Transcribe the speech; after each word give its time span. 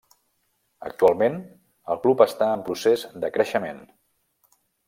Actualment 0.89 1.37
el 1.95 2.01
club 2.07 2.25
està 2.27 2.49
en 2.57 2.67
procés 2.71 3.07
de 3.25 3.33
creixement. 3.37 3.87